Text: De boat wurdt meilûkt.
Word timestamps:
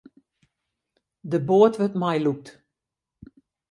De 1.31 1.39
boat 1.47 1.75
wurdt 1.77 1.99
meilûkt. 2.01 2.47